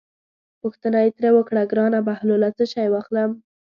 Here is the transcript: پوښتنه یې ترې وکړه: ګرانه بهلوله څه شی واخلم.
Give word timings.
پوښتنه 0.61 0.97
یې 1.03 1.09
ترې 1.17 1.29
وکړه: 1.35 1.61
ګرانه 1.71 1.99
بهلوله 2.07 2.49
څه 2.57 2.63
شی 2.73 2.87
واخلم. 2.89 3.31